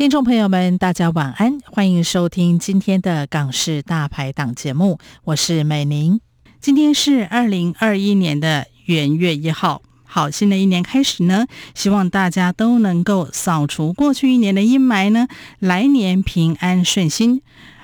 [0.00, 6.22] 听众朋友们，大家晚安，欢迎收听今天的港式大排档节目，我是美玲。
[6.58, 15.28] 今天是二零二一年的元月一号，好，新的一年开始呢，希望大家都能够扫除过去一年的阴霾呢，
[15.58, 17.42] 来年平安顺心。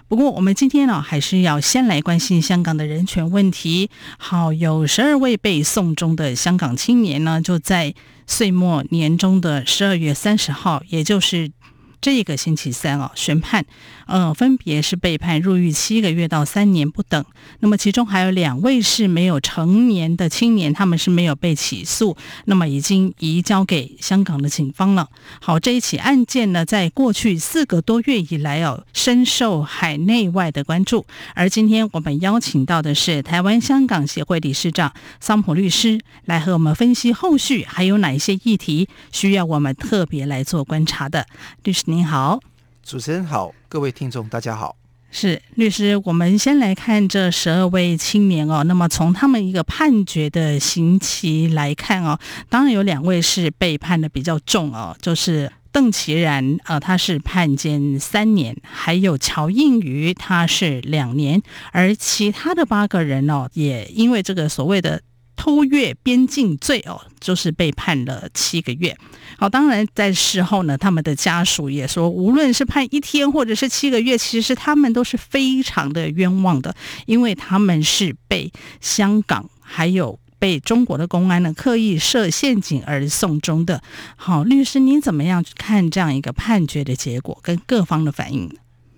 [0.09, 3.91] 不过，我们今天呢，还是要先来关心香港的人权问题。
[4.17, 7.95] 好，有十二位被送终的香港青年呢，就在
[8.27, 11.51] 岁末年终的十二月三十号，也就是。
[12.00, 13.64] 这个星期三啊，宣判，
[14.06, 17.24] 呃，分别是被判入狱七个月到三年不等。
[17.60, 25.08] 那么其中还有两位是没有成年的青年，他们是没有被起诉，那么已经移交给香港的警方了。
[25.40, 31.06] 好，这一起案件呢，在过去四个多月以来哦，深受海内外的关注。
[31.34, 41.27] 而今天我们邀请到的是台湾香港协会理事长桑普律师，来和我们分析后续还有哪一些议题需要我们特别来做观察的。
[41.64, 41.84] 律师。
[41.86, 42.40] 您好，
[42.87, 44.77] 主持人好，各位听众大家好。
[45.11, 48.62] 是律师，我们先来看这十二位青年哦。
[48.62, 52.17] 那么从他们一个判决的刑期来看哦，
[52.48, 61.42] 当然有两位是被判的比较重哦，就是邓其然，呃，他是判监三年，还有乔应瑜，他是两年，
[61.73, 65.03] 而其他的八个人哦，也因为这个所谓的。
[65.37, 68.97] 偷越边境罪哦，就是被判了七个月。
[69.39, 83.83] 好，当然在事后呢，他们的家属也说，无论是判一天或者是七个月，其实他们都是非常的冤枉的，因为他们是被香港还有被中国的公安呢刻意设陷阱而送终的。
[84.17, 88.51] 好，律师，您怎么样看这样一个判决的结果跟各方的反应？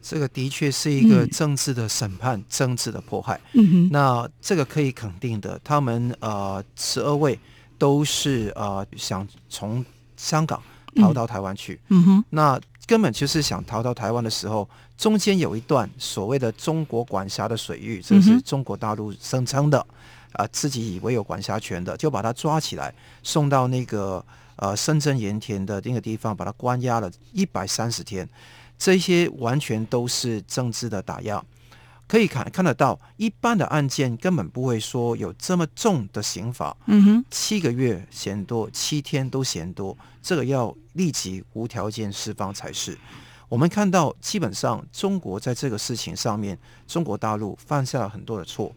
[0.09, 3.39] 这个的确是一个政治的审判，嗯、政治的迫害。
[3.53, 7.39] 嗯哼，那这个可以肯定的，他们呃十二位
[7.77, 9.85] 都是呃想从
[10.17, 10.63] 香港
[10.97, 11.79] 逃到台湾去。
[11.91, 14.67] 嗯哼，那根本就是想逃到台湾的时候，
[14.97, 19.79] 中间有一段所谓的中国管辖的水域，这是中国大陆声称的，
[20.33, 24.25] 啊、呃、自己以为有管辖权的，就把他抓起来，送到那个
[24.57, 28.27] 呃深圳盐田的那个地方，把他关押了一百三十天。
[28.79, 31.45] 这些完全都是政治的打压，
[32.07, 36.77] 可以看看得到，一般的案件根本不会说有这么重的刑罚。
[36.87, 42.97] 嗯哼，七个月嫌多，七天都嫌多，这个要立即无条件释放才是。
[43.49, 48.71] 我们看到，基本上中国在这个事情上面，中国大陆犯下了很多的错。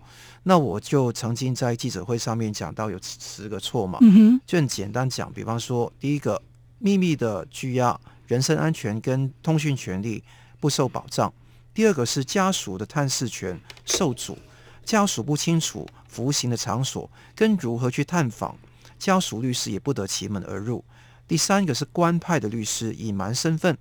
[0.44, 4.00] 那我就曾经在记者会上面讲到有十个错嘛。
[4.02, 6.42] 嗯哼，就很简单讲，比方说，第一个
[6.82, 7.98] 秘密的拘押。
[8.28, 10.24] 人身安全跟通讯权利
[10.58, 11.34] 不受保障。
[11.74, 14.38] 第二个是家属的探视权受阻，
[14.86, 18.58] 家属不清楚服刑的场所跟如何去探访，
[18.98, 20.82] 家属律师也不得其门而入。
[21.28, 23.78] 第三个是官派的律师隐瞒身份，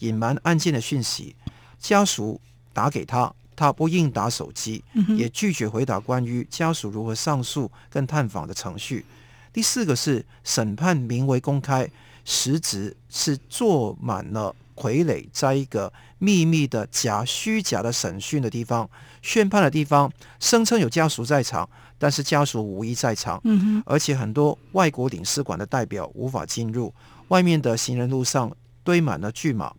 [0.00, 1.34] 隐瞒案件的讯息，
[1.78, 2.38] 家属
[2.74, 4.84] 打给他，他不应打手机，
[5.16, 9.06] 也拒绝回答关于家属如何上诉跟探访的程序。
[9.54, 11.90] 第四个是审判名为公开。
[12.26, 18.90] 实质是坐满了傀儡，在一个秘密的假虚假的审讯的地方，
[19.22, 26.92] 宣判的地方，声称有家属在场，但是家属无一在场，嗯，而且很多外国领事馆的代表无法进入，
[27.28, 28.50] 外面的行人路上
[28.82, 29.72] 堆满了巨马，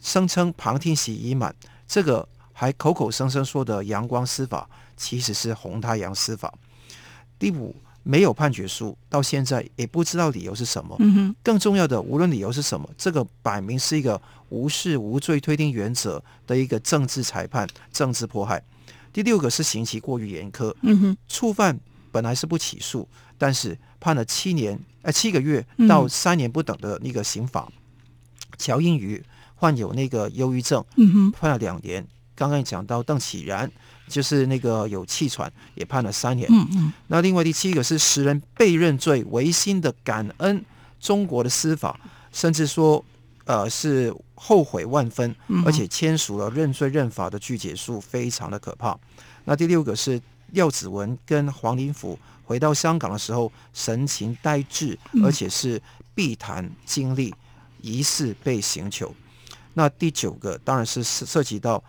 [0.00, 1.52] 声称旁听席已满，
[1.88, 6.54] 这个还口口声声说的阳光司法，其实是红太阳司法。
[7.36, 7.74] 第五。
[8.10, 10.96] 没有判决书，到现在也不知道理由是什么。
[10.98, 11.32] 嗯。
[11.44, 18.60] 更重要的，无论理由是什么，这个摆明是一个无视无罪推定原则的一个政治裁判、政治迫害。
[19.12, 20.74] 第六个是刑期过于严苛。
[20.82, 21.16] 嗯哼。
[21.28, 21.78] 触犯
[22.10, 23.06] 本来是不起诉，
[23.38, 27.70] 但是判了七年，呃七个月到三年不等的那个刑罚。
[28.58, 29.22] 乔英瑜
[29.54, 30.84] 患有那个忧郁症。
[30.96, 31.30] 嗯哼。
[31.30, 32.04] 判了两年。
[32.40, 33.70] 刚刚讲到邓启然。
[34.10, 36.48] 就是那个有气喘，也判了三年。
[36.50, 36.92] 嗯嗯。
[37.06, 40.64] 那另外第七个是十人被认罪，违心的感恩
[40.98, 41.96] 中国的司法，
[42.32, 43.04] 甚至说，
[43.44, 45.32] 呃，是后悔万分，
[45.64, 48.98] 而且签署了认罪认罚的具解书，非常的可怕。
[49.44, 55.80] 那第六个是廖子文跟黄林甫回到香港的时候，神情呆滞，而且是
[56.16, 57.32] 避谈经历，
[57.80, 59.14] 疑似被刑求。
[59.74, 61.80] 那第九个当然是涉及到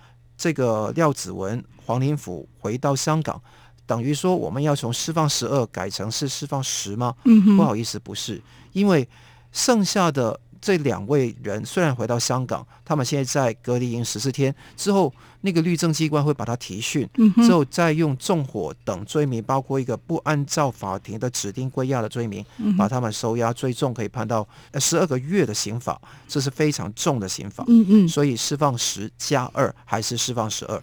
[0.42, 3.40] 这个廖子文、黄林甫回到香港，
[3.86, 7.14] 等于说我们要从释放十二改成是释放十吗？
[7.26, 8.42] 嗯哼，不好意思，不是，
[8.74, 9.08] 因为
[9.52, 10.40] 剩下的。
[10.62, 15.12] 这两位人虽然回到香港，他们现在在隔离营十四天之后，
[15.42, 27.66] 那个律政机关会把他提讯，嗯、之后再用纵火等罪名，包括一个不按照法庭的指定归押的罪名，嗯、把他们收押，最重可以判到十二个月的刑罚，这是非常重的刑罚。
[27.68, 30.80] 嗯嗯，所以释放十加二还是释放十二。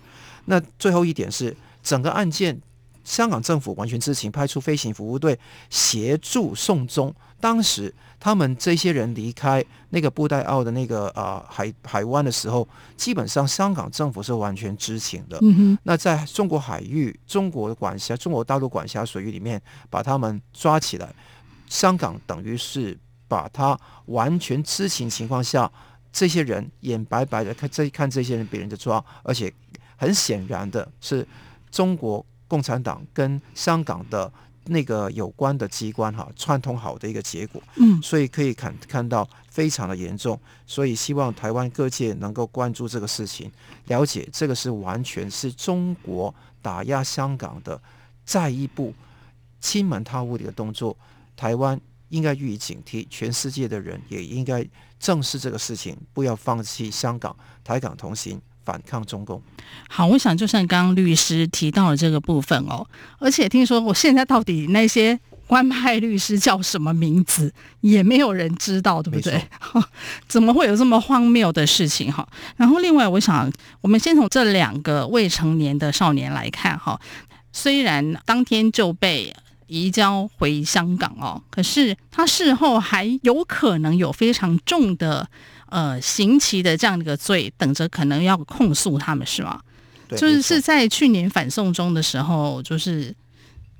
[0.46, 2.60] 那最后一点是，整个案件
[3.08, 5.38] 香港政府完全知情，派出飞行服务队
[5.70, 7.14] 协助送终。
[7.40, 7.94] 当时。
[8.20, 12.66] 他们这些人离开那个布袋澳的那个啊、呃、海海湾的时候，
[12.96, 15.38] 基本上香港政府是完全知情的。
[15.42, 15.78] 嗯哼。
[15.84, 21.14] 那在中国海域、中国的管辖、中国大陆管辖水域里面，把他们抓起来，
[21.68, 25.70] 香港等于是把他完全知情情况下，
[26.12, 29.54] 这些人眼白白的看这看这些人别人的抓，而且
[29.96, 31.24] 很显然的是，
[31.70, 34.32] 中国共产党跟香港的。
[34.70, 43.50] 那个有关的机关哈串通好的一个结果，嗯，所以可以看看到非常的严重，所以希望台湾各界能够关注这个事情，
[43.86, 47.80] 了解这个是完全是中国打压香港的
[48.26, 48.92] 再一步
[49.58, 50.94] 亲门踏户的一个动作，
[51.34, 51.80] 台湾
[52.10, 54.62] 应该予以警惕，全世界的人也应该
[55.00, 57.34] 正视这个事情，不要放弃香港
[57.64, 58.38] 台港同行。
[58.68, 59.40] 反抗中共。
[59.88, 62.86] 好，我想就像刚刚律师提到的这个部分哦，
[63.18, 67.50] 而且听说我现在到底那些官派律师叫什么名字，
[67.80, 69.42] 也没有人知道，对不对？
[70.28, 72.28] 怎么会有这么荒谬的事情哈？
[72.58, 73.50] 然后另外，我想
[73.80, 77.00] 我们先从这两个未成年的少年来看哈，
[77.50, 79.34] 虽然当天就被
[79.66, 85.30] 移交回香港哦，可是他事后还有可能有非常重的。
[85.70, 89.60] 呃，刑期的这样的一个罪，等着可能要控诉他们是吗？
[90.08, 93.14] 对，就是是在去年反送中的时候，就是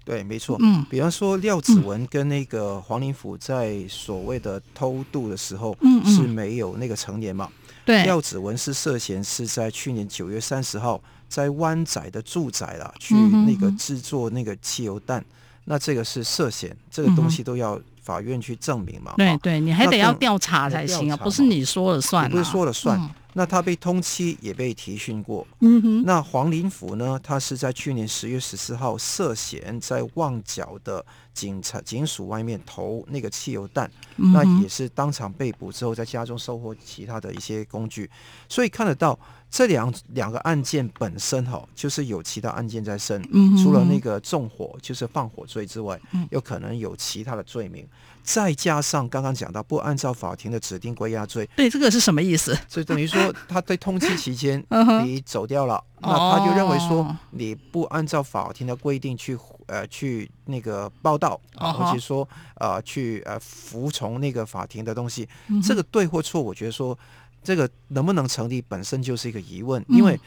[0.05, 0.59] 对，没错。
[0.61, 7.49] 嗯，比方说廖子文跟那个黄林甫在所谓的偷渡的时候，嗯嗯，是没有那个成年嘛？
[7.87, 15.25] 对，廖子文是涉嫌是在去年九月三十号在湾仔的住宅啦，去那个制作那个汽油弹，嗯、
[15.65, 17.81] 那这个是涉嫌，这个东西都要。
[18.09, 19.13] 法院去证明嘛？
[19.19, 22.99] 对对，你还得要调查才行啊，不是你说了算，不是说了算。
[22.99, 25.47] 嗯那他被通缉，也被提讯过。
[25.61, 26.03] 嗯哼。
[26.05, 27.21] 那黄林福呢？
[27.23, 38.11] 他是在去年十月十四号涉嫌在旺角的警察警署外面投那个汽油弹，嗯，那也是当场被捕之后，在家中收获其他的一些工具。
[38.49, 39.17] 所以看得到
[39.51, 43.23] 这两两个案件本身哈，就是有其他案件在身。
[43.33, 43.57] 嗯。
[43.57, 45.99] 除了那个纵火就是放火罪之外，
[46.31, 47.87] 有可能有其他的罪名。
[48.23, 52.55] 再加上刚刚讲到不按照法庭的指定归押罪，对，这个是什么意思？
[52.69, 54.63] 所以等于说他在通缉期间
[55.03, 66.99] 你走掉了，嗯，那他就认为说你不按照法庭的规定去呃去那个报道，啊，或者说呃去呃服从那个法庭的东西，嗯，这个对或错，我觉得说
[67.43, 70.19] 这个能不能成立本身就是一个疑问，因为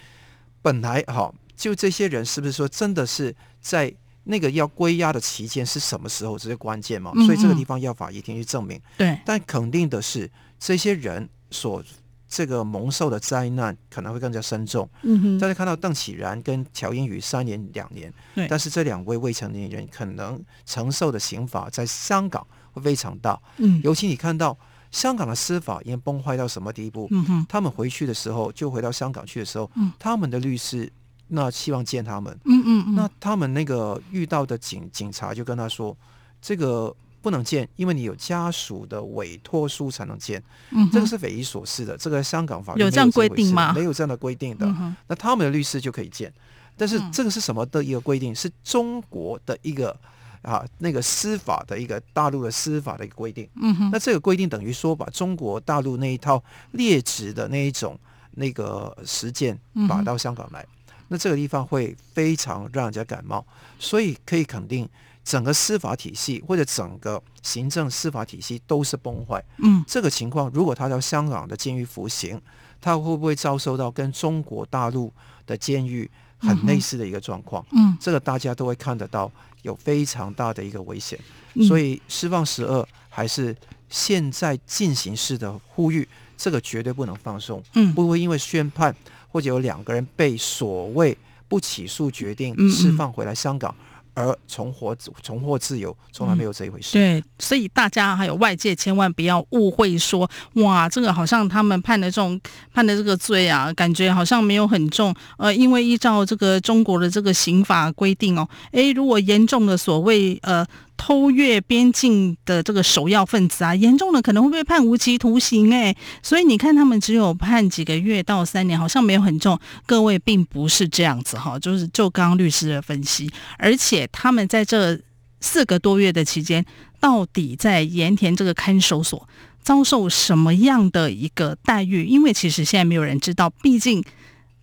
[0.61, 3.93] 本来哈就这些人是不是说真的是在。
[4.23, 6.37] 那个要归押的期间是什么时候？
[6.37, 7.11] 这是关键嘛？
[7.25, 8.80] 所以这个地方要法医庭去证明。
[8.95, 11.83] 对、嗯，但肯定的是，这些人所
[12.27, 14.87] 这个蒙受的灾难可能会更加深重。
[15.01, 15.39] 嗯哼。
[15.39, 23.41] 大家看到邓启然跟乔英宇三年两年，对，但是这两位未成年人可能承受的刑罚在香港会非常大。
[23.57, 24.56] 嗯，尤其你看到
[24.92, 27.07] 香港的司法已经崩坏到什么地步？
[27.12, 30.92] 嗯哼，他们回去的时候，就回到香港去的时候，嗯，他们的律师。
[31.33, 35.95] 那希望见他们，嗯嗯嗯，那他们那个遇到的警警察就跟他说，
[36.42, 43.71] 这个不能见，因为你有家属的委托书才能见，嗯，这个是匪夷所思的，这个香港法律有这样规定吗？
[43.71, 46.30] 没有这样的规定的，嗯，那他们的律师就可以见，
[46.76, 48.36] 但是这个是什么的一个规定？
[48.36, 49.98] 是中国的一个
[50.42, 58.00] 啊那个司法的一个大陆的司法的一个规定，嗯哼，那这个规定等于说把中国大陆那一套劣质的那一种
[58.31, 60.66] 那个实践把到香港来。
[61.10, 63.45] 那这个地方会非常让人家感冒，
[63.78, 64.88] 所以可以肯定，
[65.26, 69.44] 整个司法体系或者整个行政司法体系都是崩坏。
[69.57, 72.42] 嗯，这个情况如果他到香港的监狱服刑，
[72.80, 75.12] 他会不会遭受到跟中国大陆
[75.45, 76.10] 的监狱
[76.42, 77.66] 很类似的一个状况？
[77.71, 79.31] 嗯，这个大家都会看得到，
[79.62, 81.18] 有非常大的一个危险。
[81.54, 83.56] 嗯，所以释放十二还是
[83.90, 87.64] 现在进行式的呼吁，这个绝对不能放松。
[87.76, 88.95] 嗯，不会因为宣判。
[89.33, 91.18] 或者有两个人被所谓
[91.48, 93.74] 不起诉决定释放回来香港，
[94.13, 96.97] 而重获重获自由，从来没有这一回事。
[96.97, 102.39] 嗯、对，所以大家还有外界千万不要误会说，哇，这个好像他们判的这种
[102.73, 105.13] 判的这个罪啊，感觉好像没有很重。
[105.37, 110.65] 呃，因为依照这个中国的这个刑法规定哦，诶，如果严重的所谓呃。
[111.03, 119.59] 偷越边境的这个首要分子啊，严重的可能会被判无期徒刑哎，所以你看他们只有判几个月到三年，好像没有很重。
[119.87, 123.27] 各位并不是这样子哈，就是就刚刚律师的分析，
[123.57, 124.99] 而且他们在这
[125.39, 126.63] 四个多月的期间，
[126.99, 129.27] 到底在盐田这个看守所
[129.63, 132.05] 遭受什么样的一个待遇？
[132.05, 134.03] 因为其实现在没有人知道，毕竟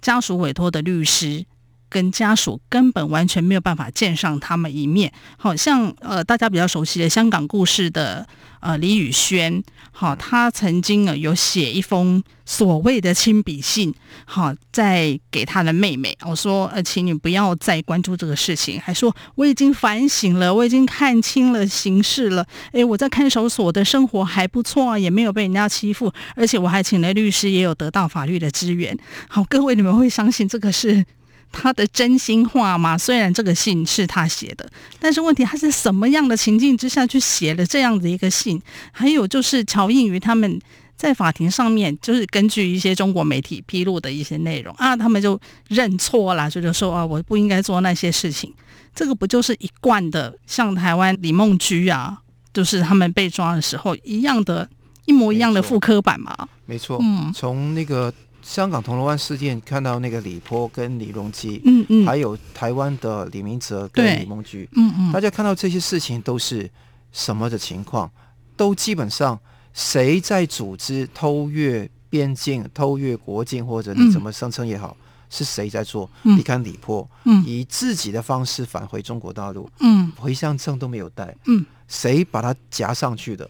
[0.01, 1.45] 家属委托的律师。
[1.89, 8.27] 跟家属根本完全没有办法见上他们一面，好像呃大家比较熟悉的香港故事的
[8.61, 28.97] 呃李宇轩，好，他曾经呃有写一封所谓的亲笔信，好，在给他的妹妹，我说呃请你不要再关注这个事情，还说我已经反省了，我已经看清了形势了，诶，我在看守所的生活还不错啊，也没有被人家欺负，而且我还请了律师，也有得到法律的支援，
[29.29, 31.05] 好，各位你们会相信这个是？
[31.51, 32.97] 他的真心话吗？
[32.97, 34.69] 虽然这个信是他写的，
[35.01, 38.61] 但是问题他是什么样的情境之下去写了这样的一个信？
[38.93, 40.61] 还有就是乔映瑜他们
[40.97, 48.53] 在法庭上面，就是根据一些中国媒体披露的一些内容啊，他们就认错了，就就说啊，我不应该做那些事情。
[48.95, 52.19] 这个不就是一贯的，像台湾李梦居啊，
[52.53, 54.69] 就是他们被抓的时候一样的，
[55.07, 56.49] 一模一样的复刻版吗？
[56.67, 58.13] 没错，嗯，从那个。
[58.49, 66.69] 香港铜锣湾事件看到那个李波跟李隆基，嗯嗯，还有台湾的李明哲跟李梦菊，嗯嗯，大家看到这些事情都是
[67.13, 68.11] 什么的情况？
[68.57, 69.39] 都基本上
[69.75, 76.11] 谁在组织偷越边境、偷越国境，或者你怎么声称也好，嗯、是谁在做？
[76.23, 83.47] 嗯、你看李波，嗯，以自己的方式返回中国大陆，嗯，回乡证都没有带，嗯，谁把他夹上去的？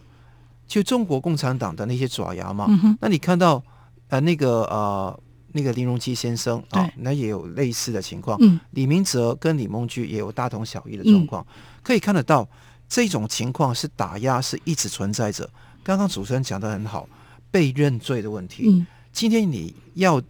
[0.66, 3.62] 就中国共产党的那些爪牙嘛，嗯、那你看到。
[4.08, 5.20] 呃，那个呃，
[5.52, 8.36] 那个林荣基先生啊、哦，那也有类似的情况。
[8.40, 12.48] 嗯，李明哲跟李梦居也有大同小异的状况，嗯、可以看得到
[12.88, 15.48] 这种情况是打压是一直存在着。
[15.82, 17.08] 刚刚主持人讲的很好，
[17.50, 18.64] 被认罪的问题。
[18.68, 20.20] 嗯，今天你要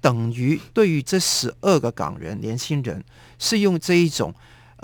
[0.00, 3.04] 等于对于这十二个港人年轻人
[3.38, 4.34] 是用这一种。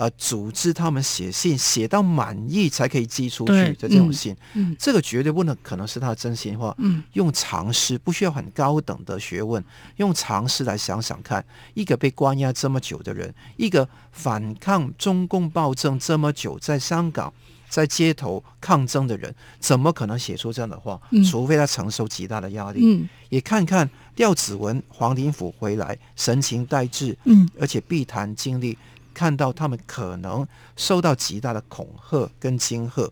[0.02, 6.74] 呃，组织他们写信写到满意才可以寄出去的这种信，嗯嗯、这个绝对不能可能是他的真心话。
[6.78, 9.62] 嗯、用常识不需要很高等的学问，
[9.98, 11.44] 用常识来想想看，
[11.74, 17.32] 一个被关押这么久的人，一个反抗中共暴政这么久，在香港
[17.68, 21.00] 在街头抗争的人，怎么可能写出这样的话？
[21.12, 22.80] 嗯、除非他承受极大的压力。
[22.82, 28.76] 嗯、也看看廖子文、黄林甫回来，神情呆滞，嗯、而且避谈经历。
[29.12, 33.10] 看到他们可能受到极大的恐吓跟惊吓，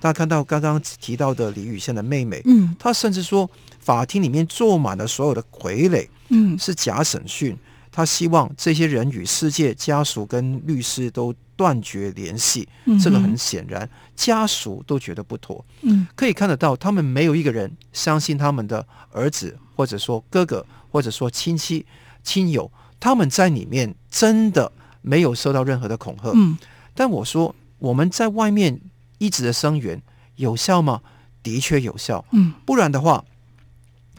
[0.00, 7.56] 大家看到刚刚提到的李宇轩的妹妹，嗯，她甚至说法庭里面坐满了所有的傀儡，嗯，是假审讯，
[7.92, 21.84] 她希望这些人与世界家属跟律师都断绝联系，嗯、这个很显然家属都觉得不妥，嗯，可以看得到他们没有一个人相信他们的儿子或者说哥哥或者说亲戚
[22.22, 24.72] 亲友，他们在里面真的。
[25.02, 26.56] 没有受到任何的恐吓，嗯，
[26.94, 28.80] 但我说我们在外面
[29.18, 30.00] 一直的声援
[30.36, 31.00] 有效吗？
[31.42, 33.24] 的确有效，嗯，不然的话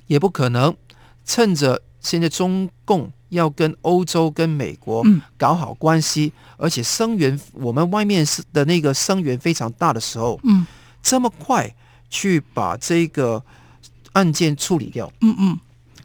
[0.08, 0.76] 也不可能
[1.24, 5.06] 趁着现在中共要跟欧洲跟美国
[5.38, 10.66] 搞好关系，嗯，而且声援我们外面是的那个声援非常大的时候，嗯，
[11.04, 11.74] 这么快
[12.10, 13.44] 去把这个
[14.14, 15.60] 案件处理掉，嗯嗯。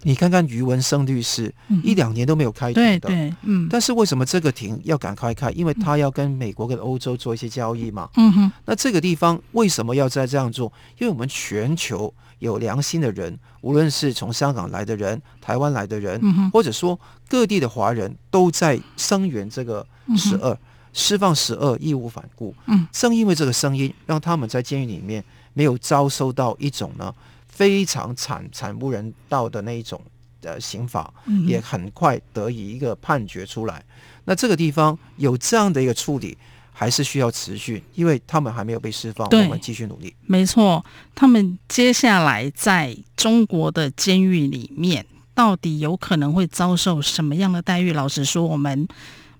[0.06, 3.66] 你看看余文生律师，嗯、一两年都没有开庭的，对对，嗯。
[3.68, 5.50] 但是为什么这个庭要赶快开？
[5.50, 8.08] 因为他要跟美国跟欧洲做一些交易嘛。
[8.14, 8.52] 嗯哼。
[8.66, 10.72] 那这个地方为什么要再这样做？
[11.00, 16.96] 因为我们全球有良心的人，无论是从香港来的人、台湾来的人，嗯、或者说
[17.28, 19.84] 各地的华人都在声援这个
[20.16, 20.58] 十二、嗯、
[20.92, 22.54] 释放十二，义无反顾。
[22.66, 22.86] 嗯。
[22.92, 27.12] 正因为这个声音，让他们在监狱里面没有遭受到一种呢。
[27.56, 29.98] 非常惨惨不人道的那一种
[30.42, 33.82] 呃刑法，嗯、也很快得以一个判决出来。
[34.26, 36.36] 那这个地方有这样的一个处理，
[36.72, 40.14] 还是需要持续，因为他们还没有被释放，我们继续努力。
[40.26, 40.84] 没错，
[41.14, 47.92] 他们接下来在中国的监狱里面，到底有可能会遭受什么样的待遇？
[47.94, 48.86] 老实说，我们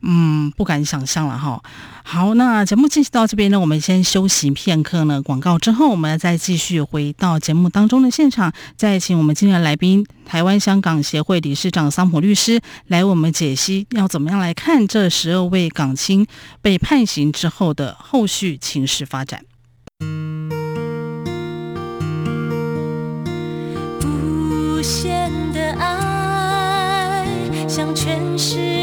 [0.02, 1.62] 嗯，不敢想象了哈。
[2.04, 5.20] 好，那节目进行到这边呢，我们先休息片刻呢。
[5.22, 16.26] 广告之后，我们再继续回到节目当中的现场，再请我们今天的来宾，台湾香港协会理事长桑普律师来为我们解析，要怎么样来看这十二位港青
[16.62, 19.44] 被判刑之后的后续情势发展。
[24.04, 27.26] 无限的爱
[27.66, 28.75] 向全世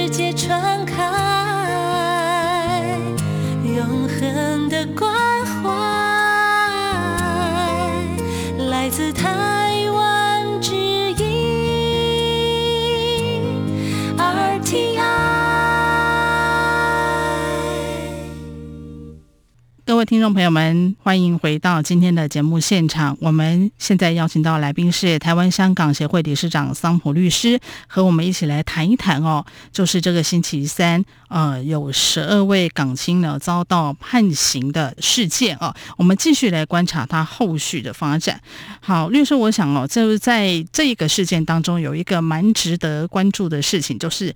[20.06, 23.18] 听众朋友们，欢迎回到今天的节目现场。
[23.22, 27.58] 我们现在邀请到来宾是台湾香港协会理事长桑普律师，
[27.88, 35.74] 和我们一起来谈一谈哦，就是这个星期三，呃，有十二位港青呢遭到判刑的事件哦。
[35.98, 38.42] 我们继续来观察他后续的发展。
[38.82, 44.34] 好，律师，我想哦，就是在这个事件当中，有一个蛮值得关注的事情，就是。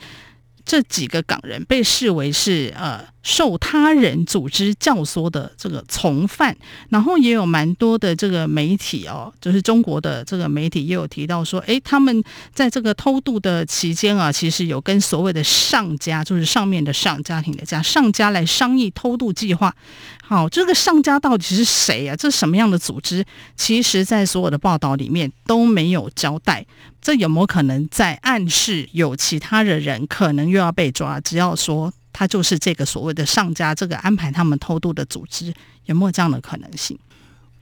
[0.68, 6.56] 这几个港人被视为是呃受他人组织教唆的这个从犯，
[6.90, 12.22] 然后也有蛮多的这个媒体哦，就是中国的这个媒体也有提到说，诶，他们
[12.54, 19.74] 在这个偷渡的期间啊，其实有跟所谓的上家，就是上面的上家庭的家上家来商议偷渡计划。
[20.22, 22.16] 好，这个上家到底是谁啊？
[22.18, 23.24] 这是什么样的组织？
[23.56, 26.66] 其实，在所有的报道里面都没有交代。
[27.08, 31.18] 这有没有可能在暗示有其他的人可能又要被抓？
[31.22, 35.54] 只要说他就是这个所谓的上家，这个安排他们偷渡的组织，
[35.86, 37.00] 有没有这样的可能性？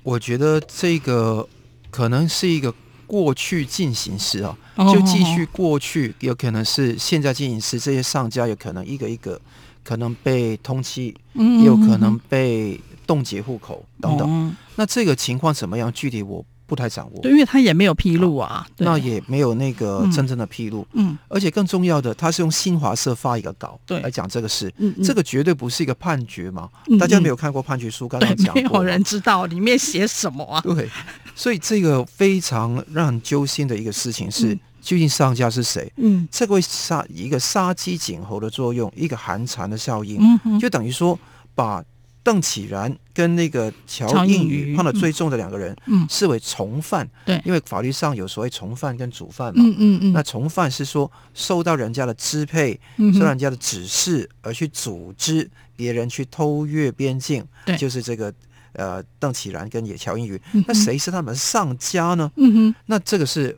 [0.01, 1.47] 我觉得这个
[1.91, 2.73] 可能是一个
[3.05, 4.57] 过去进行时啊，
[4.91, 9.39] 就继续过去，有可能是现在进行时，这些上家有可能一个一个。
[9.83, 14.27] 可能被通缉，也有可能被冻结户口等等。
[14.27, 15.93] 嗯、那这个情况怎么样？
[15.93, 17.21] 具体我不太掌握。
[17.21, 18.65] 对，因为他也没有披露啊。
[18.77, 20.85] 那也没有那个真正的披露。
[20.93, 21.17] 嗯。
[21.27, 24.73] 而且更重要的，他是用新华社发一个稿来讲这个事。
[24.77, 25.03] 嗯嗯。
[25.03, 26.69] 这个绝对不是一个判决嘛？
[26.99, 28.55] 大家没有看过判决书，刚刚讲过。
[28.55, 30.61] 没有人知道里面写什么啊？
[30.61, 30.89] 对。
[31.35, 34.53] 所以这个非常让人揪心的一个事情是。
[34.53, 35.91] 嗯究竟上家是谁？
[35.95, 41.17] 嗯，这个杀一个杀鸡儆猴的作用，一个寒蝉的效应，嗯，就等于说
[41.55, 41.83] 把
[42.25, 52.79] 邓启然跟那个乔应宇判了最重的两个人，嗯，视为从犯，对，因为法律上有所谓从犯跟主犯嘛，嗯嗯嗯，那从犯是说受到人家的支配，
[53.13, 58.33] 受到人家的指示而去组织别人去偷越边境，对，就是这个
[58.73, 62.31] 呃邓启然跟野乔映瑜，那谁是他们上家呢？
[62.37, 63.55] 嗯哼，那这个是。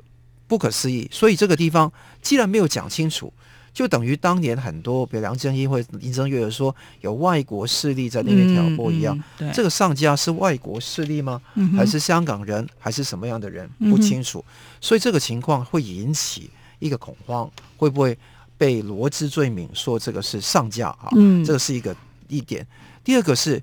[0.50, 3.34] 不可思议，所以这个地方既然没有讲清楚，
[3.78, 9.16] 就等于当年很多，比如梁振英或林郑月娥说有外国势力在那边挑拨一样。
[9.38, 11.40] 嗯嗯、这个上家是外国势力吗？
[11.54, 12.68] 嗯、还是香港人？
[12.80, 13.70] 还是什么样的人？
[13.92, 14.44] 不清楚。
[14.48, 18.18] 嗯、所以这个情况会引起一个恐慌，会不会
[18.58, 21.10] 被罗织罪名说这个是上家啊？
[21.16, 21.96] 嗯、这个是一个
[22.30, 22.66] 一点。
[23.04, 23.62] 第二个是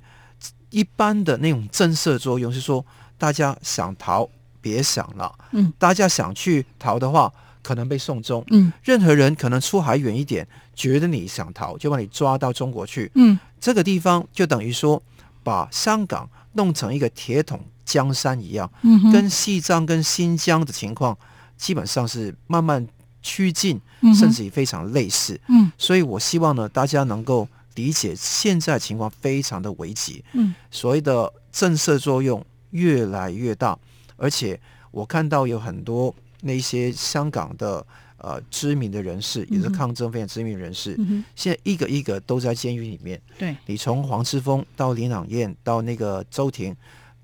[0.71, 2.87] 一般的那种震慑作用，是说
[3.19, 4.31] 大家想逃。
[4.61, 7.31] 别想了，嗯，大家想去逃的话，
[7.65, 15.03] 可能被送终，嗯，任何人可能出海远一点，觉得你想逃，就把你抓到中国去，嗯，这个地方就等于说
[15.43, 21.17] 把香港弄成一个铁桶江山一样，嗯，跟西藏跟新疆的情况
[21.57, 22.87] 基本上是慢慢
[23.23, 23.81] 趋近，
[24.15, 33.79] 甚至于非常类似，嗯，所以我希望呢，大家能够理解现在情况非常的危急，嗯，所谓的震慑作用越来越大。
[34.17, 34.61] 而且
[34.93, 36.15] 我看到有很多
[36.45, 37.85] 那些香港的
[38.19, 43.19] 呃知名的人士，也是抗争非常知名的人士，嗯、现在一个一个都在监狱里面。
[43.39, 46.77] 对，你从黄之锋到林朗彦到那个周庭，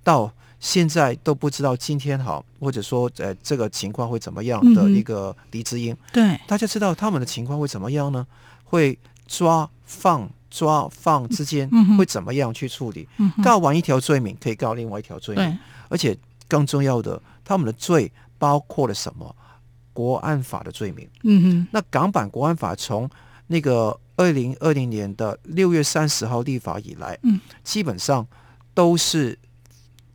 [0.02, 5.94] 到现在都不知道今天好，或者说呃这个情况会怎么样的一个黎智英。
[6.12, 8.26] 对、嗯，大家知道他们的情况会怎么样呢？
[8.64, 13.06] 会抓放抓放之间会怎么样去处理？
[13.44, 16.16] 告完一条罪名可以告另外一条罪名，而且。
[16.50, 19.36] 更重要的，他们的罪包括了什么？
[19.92, 21.06] 国安法的罪名。
[21.24, 21.68] 嗯哼。
[21.72, 23.08] 那港版国安法从
[23.48, 28.26] 那个二零二零年的六月三十号立法以来，嗯，基本上
[28.72, 29.38] 都是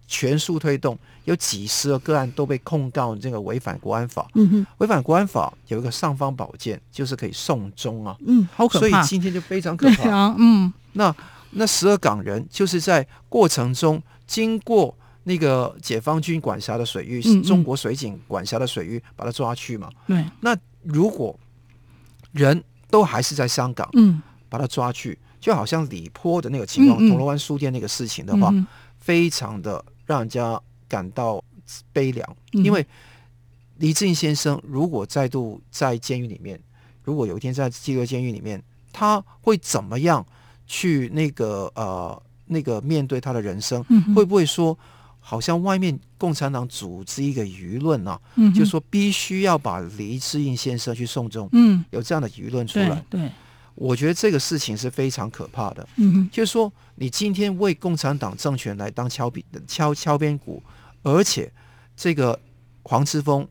[0.08, 4.28] 全速推动，有几十个个案都被控告这个违反国安法。
[4.34, 4.68] 嗯哼。
[4.80, 8.18] 违反国安法有一个尚方宝剑，就是可以送终啊。
[8.26, 8.88] 嗯，好可怕。
[8.88, 10.10] 所以今天就非常可怕。
[10.10, 10.74] 啊、嗯。
[10.94, 11.16] 那
[11.52, 14.98] 那十二港人就是在过程中经过。
[15.28, 19.90] 那个解放军管辖的水域，是中国水警管辖的水域，把他抓去嘛？
[20.08, 20.24] 对。
[20.40, 21.38] 那如果
[22.32, 28.68] 人都还是在香港，嗯，把他抓去，就好像李波的那个情况，铜锣湾书店那个事情的话，嗯、
[29.00, 31.44] 非常的让人家感到
[31.92, 32.38] 悲凉。
[32.54, 32.86] 嗯、因为
[33.78, 36.60] 黎智英先生如果再度在监狱里面，
[37.04, 38.62] 如果有一天在饥饿监狱里面，
[38.94, 40.24] 他会怎么样
[40.68, 43.84] 去那个呃那个面对他的人生？
[43.90, 44.78] 嗯、会不会说？
[45.28, 53.04] 好像外面共产党组织一个舆论啊，嗯、哼就说必须要把黎智英先生去送终，嗯，有这样的舆论出来。
[53.10, 53.32] 对，对
[53.74, 55.88] 我觉得这个事情是非常可怕的。
[55.96, 60.62] 嗯，就是说你今天为共产党政权来当敲边敲敲边鼓，
[61.02, 61.52] 而且
[61.98, 62.40] 这个
[62.84, 63.48] 黄之锋、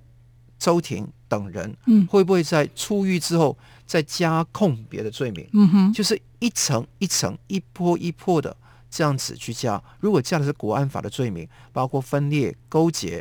[0.56, 5.44] 周婷等人，嗯，会不会在出狱之后再加控别的罪名？
[5.52, 8.56] 嗯哼，就是一层一层、一波一波的。
[8.94, 13.20] 这样子去加，如果加的是国安法的罪名，包括分裂、勾结、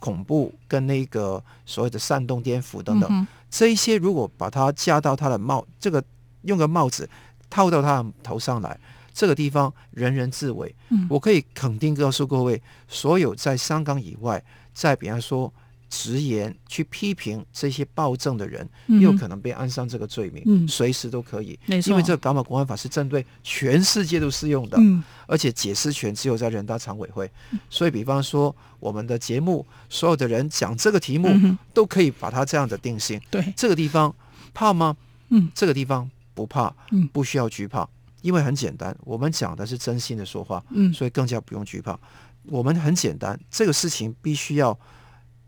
[0.00, 6.02] 恐怖跟那个所谓的煽动、颠覆等等，嗯、这一些如果把它加到他的帽，这个
[6.42, 7.08] 用个帽子
[7.48, 8.76] 套到他的头上来，
[9.14, 10.74] 这个地方人人自危。
[10.88, 14.42] 嗯、我可以肯定告诉各位，所有在香港以外，
[14.74, 15.52] 在比方说。
[15.88, 21.58] 直言去批评这些暴政的人，嗯、又可能被安上这个罪名，嗯、随时都可以。
[21.66, 27.30] 错因为这个《港版国安法》是针对全世界都适用的，嗯、而且解释权只有在人大常委会。
[27.52, 33.20] 嗯、所以，比方说我们的节目，所有的人讲这个题目，嗯、都可以把它这样的定性。
[33.30, 34.14] 对，这个地方
[34.52, 34.96] 怕吗？
[35.28, 37.88] 嗯，这个地方不怕，嗯，不需要惧怕，
[38.22, 41.98] 因为很简单，我们讲的是真心的说话，嗯，所以更加不用惧怕。
[42.44, 44.76] 我们很简单，这个事情必须要。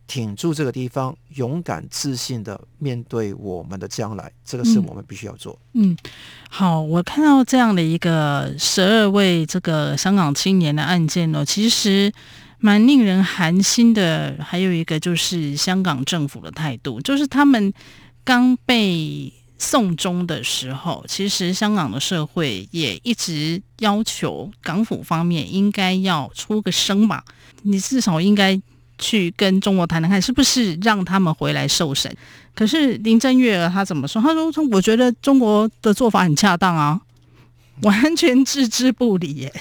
[0.09, 5.57] 挺住这个地方，勇敢自信的面对我们的将来，这个是我们必须要做。
[5.75, 5.95] 嗯，
[6.49, 12.11] 好，我看到这样的一个十二位这个香港青年的案件呢，其实
[12.59, 14.37] 蛮令人寒心的。
[14.41, 17.71] 还有一个就是香港政府的态度，就是他们
[18.25, 27.23] 刚被送终的时候，其实香港的社会也一直要求港府方面应该要出个声吧，
[27.63, 28.59] 你至少应该。
[28.99, 32.13] 去跟中国谈谈看，是不是让他们回来受审？
[32.55, 34.21] 可是林郑月娥她怎么说？
[34.21, 37.01] 她说：“我觉得中国的做法很恰当啊，
[37.83, 39.53] 完全置之不理耶，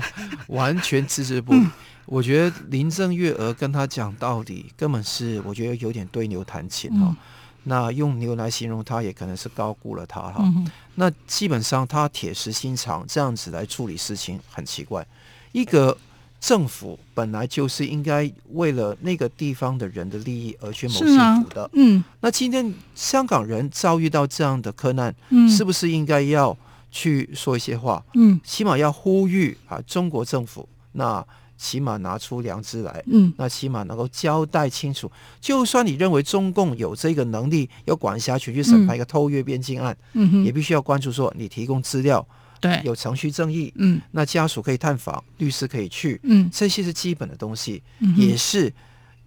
[0.48, 1.60] 完全置之不理。
[1.60, 1.70] 嗯”
[2.06, 7.08] 我觉得林郑月娥跟他讲道理，根本是我觉得有点对牛弹琴哈。
[7.08, 7.16] 嗯、
[7.64, 10.36] 那用牛来形容他，也可能是高估了他哈。
[10.38, 15.06] 嗯、那基本上他铁石心肠这样子来处理事情，很奇怪。
[15.52, 15.98] 一个。
[16.46, 21.68] 政府本来就是应该为了那个地方的人的利益而去谋幸福的。
[21.72, 26.56] 嗯，那今天香港人遭遇到这样的困难，嗯是不是应该要
[26.92, 28.00] 去说一些话？
[28.14, 31.26] 嗯，起码要呼吁啊，中国政府那
[31.58, 33.02] 起码拿出良知来。
[33.06, 35.10] 嗯，那起码能够交代清楚。
[35.40, 42.24] 就算你认为中共有这个能力，有管辖权去审判一个偷越边境案，嗯，也必须要关注说你提供资料。
[42.60, 48.72] 对，有程序正义，嗯，那家属可以探访，律师可以去，嗯，这些是基本的东西，嗯、也是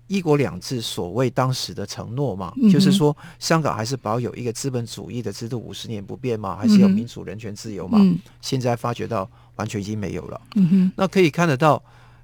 [0.07, 11.81] 一国两制所谓当时的承诺嘛，嗯、就是说香港还是保有一个资本主义的制度五十年不变嘛，还是有民主、人权、自由嘛，嗯、现在发觉到完全已经没有了，嗯哼，那可以看得到，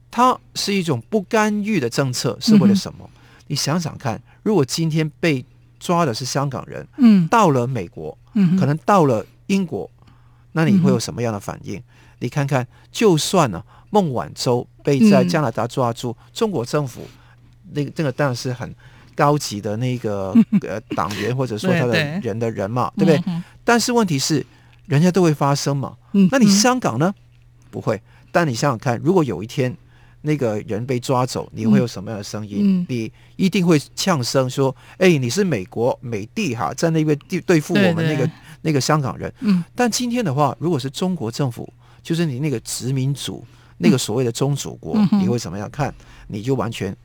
[0.09, 2.99] 它是一种不干预的政策，是为了什么？
[3.03, 5.45] 嗯、你想想看，如果今天被
[5.79, 9.89] 抓的是香港人，嗯，到了美国，嗯，可能到了英国。
[10.57, 11.77] 那你会有什么样的反应？
[11.77, 11.83] 嗯、
[12.19, 17.01] 你看看，就算呢、啊，孟晚舟被在加拿大抓住，嗯、中国政府
[17.73, 18.73] 那个这个当然是很
[19.13, 20.33] 高级的那个
[20.65, 23.33] 呃党员或者说他的人的人嘛，对，对，对不对？
[23.33, 24.45] 嗯、但是问题是，
[24.85, 25.97] 人家都会发生嘛。
[26.13, 27.13] 嗯、那你香港呢？
[27.69, 28.01] 不会。
[28.31, 29.75] 但你想想看，如果有一天
[30.21, 32.79] 那个人被抓走，你会有什么样的声音？
[32.79, 38.29] 嗯、你一定会呛声说：“哎，你是美国美帝哈，在那边对对付我们那个。
[38.65, 43.45] 对对”那个香港人，嗯，但今天的话，如果是中国政府，就是你那个殖民主，
[43.77, 45.69] 那个所谓的宗主国，嗯、你会怎么样？
[45.69, 45.93] 看？
[46.27, 46.95] 你就完全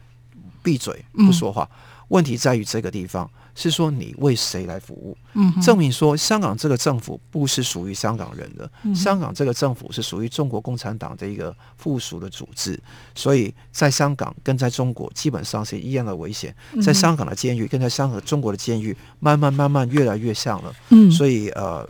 [0.62, 1.68] 闭嘴不说话。
[1.70, 1.76] 嗯、
[2.10, 3.28] 问题在于这个地方。
[3.52, 5.14] 是说你为谁来服务？
[5.34, 12.80] 嗯，证明说香港这个政府不是属于香港人的，嗯、香港这个政府是属于中国共产党的一个附属的组织，
[13.14, 16.54] 所以在香港跟在中国基本上是一样的危险。
[16.80, 20.72] 在香港的监狱跟在香港中国的监狱，慢慢慢慢越来越像了。
[20.90, 21.86] 嗯，所以呃，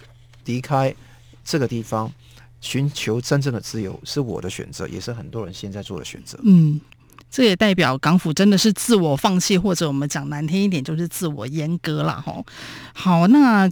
[0.46, 0.92] 离开
[1.44, 2.10] 这个地方，
[2.62, 6.40] 寻求真正的自由是我的选择，也是很多人现在做的选择。
[6.42, 6.80] 嗯。
[7.30, 12.42] 这也代表港府真的是自我放弃，或者我们讲难听一点，就是自我阉割了哈。
[12.92, 13.70] 好，那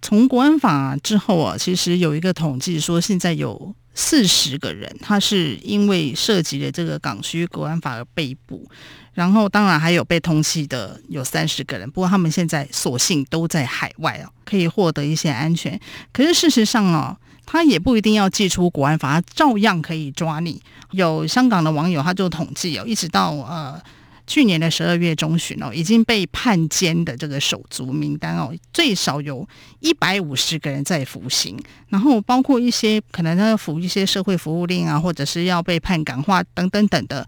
[0.00, 8.70] 从国安法之后啊，其实有一个统计说，现在有四十个人，他是因为涉及了这个港区国安法而被捕。
[9.12, 15.78] 然后，当然还有被通缉的有三十个人，不过他们现在所幸都在海外哦，可以获得一些安全。
[16.12, 17.16] 可是事实上哦，
[17.52, 20.62] 他也不一定要寄出国安法，照样可以抓你。
[20.92, 23.82] 有香港的网友他就统计哦，一直到呃
[24.24, 29.44] 去年的十二月中旬哦，已经被判监的这个手足名单哦，最少有
[29.80, 31.58] 一百五十个人在服刑，
[31.88, 37.26] 然后包括一些可能要服一些社会服务令啊，或者是要被判感化等等等的。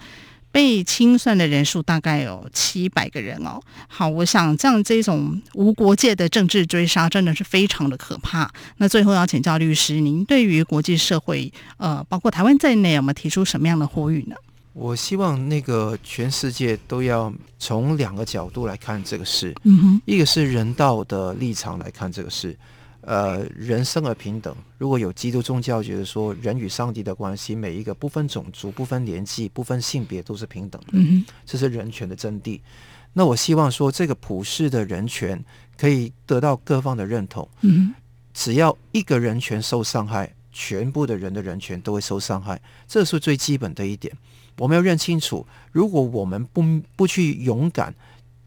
[0.52, 3.60] 被清算的人数大概有七百个人哦。
[3.88, 8.48] 好，我想这样这种无国界的政治追杀真的是非常的可怕。
[8.76, 14.36] 那最后要请教律师，您对于国际社会，呃，包括台湾在内，有没有提出什么样的呼吁呢？
[14.74, 19.54] 我希望那个全世界都要从两个角度来看这个事。
[19.64, 22.56] 嗯哼，一个是人道的立场来看这个事。
[23.02, 24.54] 呃，人生而平等。
[24.78, 32.60] 如果有基督宗教觉得说人与上帝的关系，每一个不分种族、不分年纪、不分性别都是平等的，嗯，这是人权的真谛。
[33.12, 35.44] 那我希望说，这个普世的人权
[35.76, 37.48] 可以得到各方的认同。
[37.62, 37.92] 嗯，
[38.32, 44.16] 只要一个人权受伤害，全部的人的人权都会受伤害，这是最基本的一点。
[44.58, 46.62] 我们要认清楚，如果我们不
[46.94, 47.92] 不去勇敢、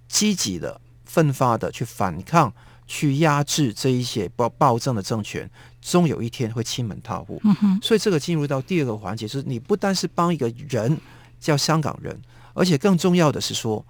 [0.07, 2.53] 积极的、奋发的去反抗。
[2.87, 5.49] 去压制这一些暴暴政的政权，
[5.81, 7.41] 终有一天会亲门踏户。
[7.43, 7.79] 嗯。
[7.81, 10.95] 所以这个进入到第二个环节，就是你不单是帮一个人
[11.39, 12.15] 叫香港人，
[12.53, 13.83] 而且更重要的是说，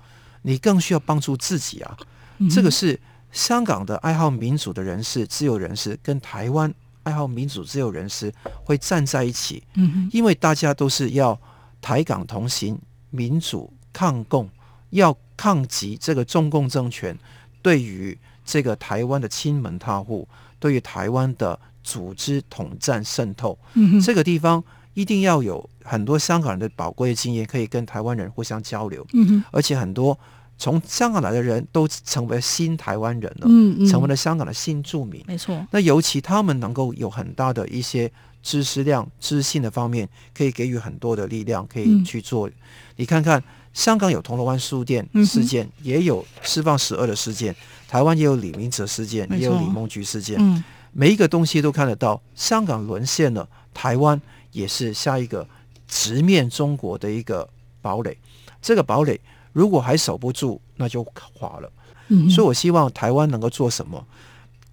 [0.44, 1.98] 你更需要帮助自己啊。
[2.38, 2.50] 嗯。
[2.50, 2.98] 这个是
[3.34, 9.62] 香港的爱好民主的人士、自由人士，跟台湾爱好民主、自由人士会站在一起。
[9.74, 10.10] 嗯。
[10.14, 11.38] 因为大家都是要
[11.82, 12.80] 台港同行、
[13.10, 14.50] 民主抗共，
[14.92, 17.18] 要抗击这个中共政权
[17.62, 18.18] 对于。
[18.46, 20.28] 这个台湾的亲门踏户，
[20.60, 29.06] 对于台湾的组织统战渗透，嗯，这个地方一定要有很多香港人的宝贵经验，可以跟台湾人互相交流。
[29.14, 30.18] 嗯，而且很多
[30.58, 35.24] 从香港来的人都成为新台湾人了，嗯，嗯，成为了香港的新住民。
[35.28, 35.66] 没错。
[35.72, 42.48] 那尤其他们能够有很大的一些知识量、知性的方面，可以给予很多的力量，可以去做。
[42.48, 42.54] 嗯，
[42.98, 43.44] 你看看。
[43.76, 47.54] 香港有铜锣湾书店事件，嗯，也有释放十二的事件；
[47.90, 50.64] 台湾也有李明哲事件，也有李梦菊事件，嗯。
[50.94, 52.22] 每一个东西都看得到。
[52.36, 54.20] 香港沦陷了，台湾
[54.54, 55.46] 也是下一个
[55.90, 57.50] 直面中国的一个
[57.82, 58.18] 堡垒。
[58.62, 59.20] 这个堡垒
[59.52, 61.70] 如果还守不住，那就垮了。
[62.08, 64.08] 嗯，所以我希望台湾能够做什么？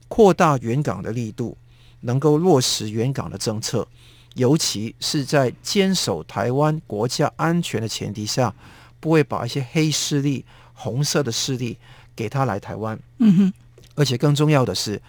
[0.06, 1.58] 扩大援港的力度，
[2.02, 3.88] 能够落实援港的政策，
[4.34, 8.54] 尤其是在坚守台湾国家安全的前提下。
[9.02, 11.76] 不会把一些黑势力、红色的势力
[12.14, 12.96] 给他来台湾。
[13.18, 13.52] 嗯哼，
[13.96, 15.02] 而且更重要的是，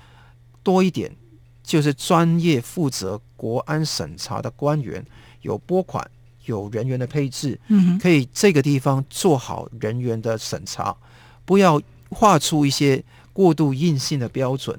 [0.64, 1.16] 多一点
[1.62, 5.06] 就是专业负责国安审查的官员，
[5.44, 6.04] 有拨款、
[6.46, 7.60] 有人员的配置。
[7.68, 10.98] 嗯哼，可以这个地方做好人员的审查，
[11.46, 11.80] 不要
[12.10, 14.78] 画出一些过度硬性的标准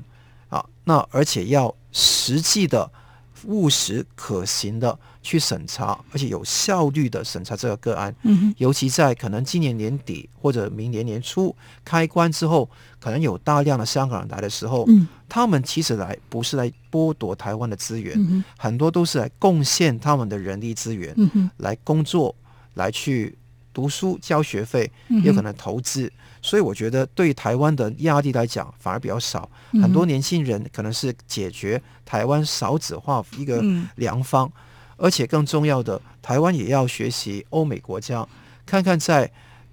[0.48, 0.66] 啊。
[0.82, 2.90] 那而且要实际的、
[3.44, 4.98] 务实可行的。
[5.24, 8.14] 去审查，而且有效率的审查这个个案。
[8.22, 12.68] 嗯，尤其在可能今年年底或者明年年初开关之后，
[13.00, 22.36] 可能有大量的香港人来的时候，嗯，他们其实来不是来剥夺台湾的资源，嗯，很多都是来贡献他们的人力资源，嗯，来工作，
[22.74, 23.36] 来去
[23.72, 24.92] 读书交学费，
[25.24, 26.12] 也可能投资。
[26.42, 29.48] 所以我觉得对台湾的压力来讲反而比较少，
[29.80, 33.64] 很多年轻人可能是解决台湾少子化一个
[33.96, 34.52] 良方。
[34.96, 38.26] 而且更重要的，台湾也要学习欧美国家，
[38.64, 39.30] 看看在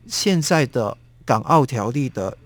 [0.07, 2.37] 现在的港澳条例的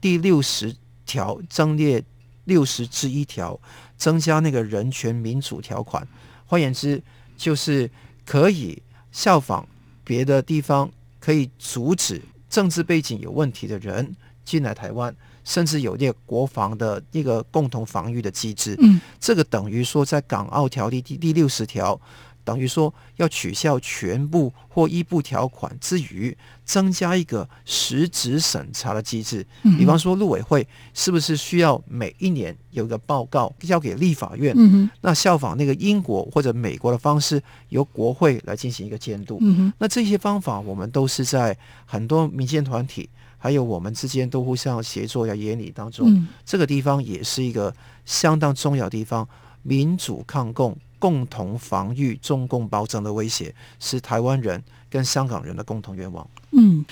[0.00, 0.74] 第六十
[1.06, 2.02] 条增列
[2.44, 3.58] 六十之一条，
[3.96, 6.06] 增加那个人权民主条款。
[6.46, 7.02] 换言之，
[7.36, 7.90] 就是
[8.26, 9.66] 可以效仿
[10.02, 12.20] 别的地方，可以阻止
[12.50, 15.14] 政治背景有问题的人进来台湾。
[15.46, 22.00] 甚至有列国防的一个共同防御的机制，嗯，这个等于说在港澳条例第第六十条，
[22.44, 29.44] 等于说要取消全部或一部条款之余，增加一个实质审查的机制。
[29.78, 34.54] 比方说，陆委会是不是需要每一年有一个报告交给立法院？
[34.56, 39.38] 嗯，那效仿那个英国或者美国的方式，由国会来进行一个监督。
[39.40, 43.08] 嗯，那这些方法我们都是在很多民间团体。
[43.36, 47.74] 还有我们之间都互相协作呀，研拟当中、嗯，这个地方也是一个
[48.06, 49.28] 相当重要的地方。
[49.66, 56.26] 民主抗共，共同防御中共暴政的威胁，是台湾人跟香港人的共同愿望。
[56.52, 56.82] 嗯，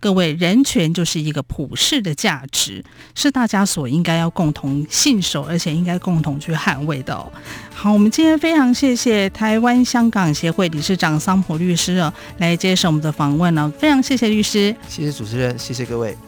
[0.00, 7.32] 各位，人权就是一个普世的价值，是大家所应该要共同信守，而且应该共同去捍卫的哦。
[7.72, 13.72] 好，我们今天非常谢谢台湾香港协会理事长桑普律师哦，来接受我们的访问哦。
[13.78, 16.18] 非常谢谢律师，谢谢主持人，谢谢各位。